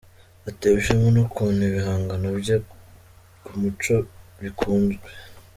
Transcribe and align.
Atewe 0.49 0.75
ishema 0.79 1.07
n’ukuntu 1.15 1.61
ibihangano 1.69 2.27
bye 2.39 2.55
ku 3.43 3.51
muco 3.61 3.95
bikunzwe 4.41 5.05